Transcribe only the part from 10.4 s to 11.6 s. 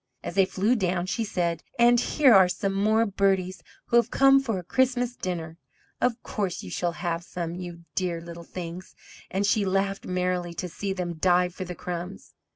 to see them dive